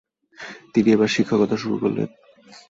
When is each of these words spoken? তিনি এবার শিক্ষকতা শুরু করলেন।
তিনি 0.73 0.89
এবার 0.91 1.09
শিক্ষকতা 1.15 1.55
শুরু 1.57 1.75
করলেন। 1.77 2.07